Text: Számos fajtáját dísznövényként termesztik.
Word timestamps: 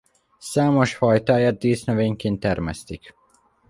Számos 0.39 0.95
fajtáját 0.95 1.57
dísznövényként 1.57 2.39
termesztik. 2.39 3.13